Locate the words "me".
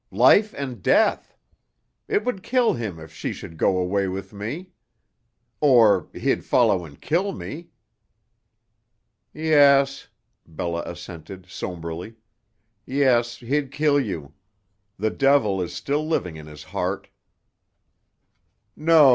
4.33-4.71, 7.33-7.69